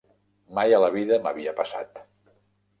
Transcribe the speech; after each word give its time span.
Mai 0.59 0.73
a 0.77 0.79
la 0.85 0.89
vida 0.95 1.21
m'havia 1.27 1.55
passat. 1.63 2.05